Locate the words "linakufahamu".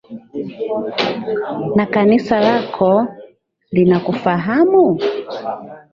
3.71-4.85